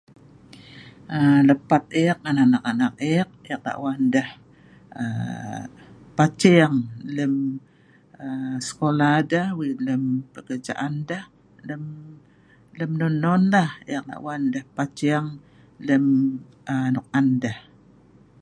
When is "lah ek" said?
13.53-14.03